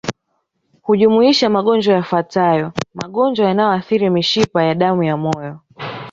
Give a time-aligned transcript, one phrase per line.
[0.85, 5.59] Hujumuisha magonjwa yafuatayo magonjwa yanayoathiri mishipa ya damu ya moyo